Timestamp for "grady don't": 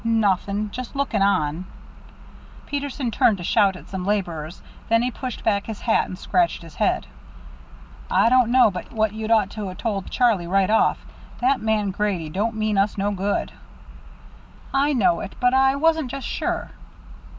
11.91-12.55